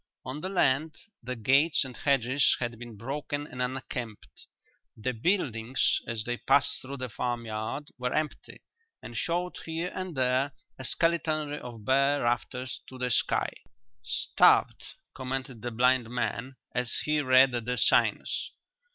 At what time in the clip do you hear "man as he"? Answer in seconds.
16.09-17.21